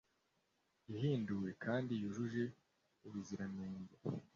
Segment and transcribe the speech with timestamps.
[0.93, 2.43] ihinduwe kandi yujuje
[3.07, 3.93] ubuziranenge.